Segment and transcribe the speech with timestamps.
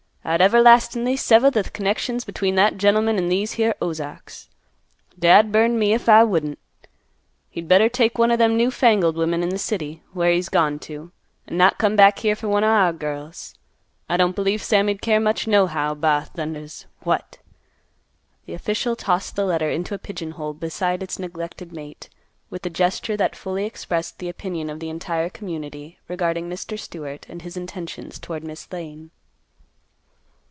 [0.23, 4.49] I'd everlastin'ly seva' th' connections between that gentleman an' these here Ozarks.
[5.17, 6.59] Dad burn me, if I wouldn't.
[7.49, 10.77] He'd better take one o' them new fangled women in th' city, where he's gone
[10.81, 11.11] to,
[11.47, 13.55] an' not come back here for one o' our girls.
[14.07, 16.85] I don't believe Sammy'd care much, nohow, ba thundas!
[17.01, 17.39] What!"
[18.45, 22.09] The official tossed the letter into a pigeon hole beside its neglected mate,
[22.51, 26.77] with a gesture that fully expressed the opinion of the entire community, regarding Mr.
[26.77, 29.09] Stewart and his intentions toward Miss Lane.